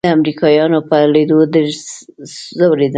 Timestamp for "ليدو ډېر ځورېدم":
1.13-2.89